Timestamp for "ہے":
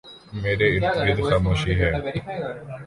1.79-1.89